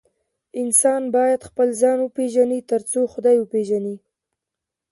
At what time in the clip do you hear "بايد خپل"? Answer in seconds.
1.15-1.67